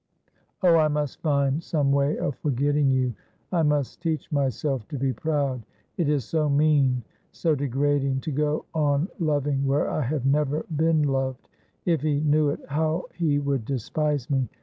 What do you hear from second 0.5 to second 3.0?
Oh, I must find some way of forgetting